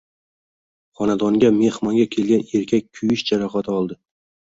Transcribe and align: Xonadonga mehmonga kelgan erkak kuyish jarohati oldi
Xonadonga 1.01 1.51
mehmonga 1.57 2.05
kelgan 2.15 2.41
erkak 2.61 2.89
kuyish 3.01 3.25
jarohati 3.29 3.75
oldi 3.77 3.99